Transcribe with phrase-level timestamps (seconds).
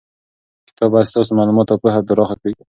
[0.67, 2.51] کتاب باید ستاسو معلومات او پوهه پراخه کړي.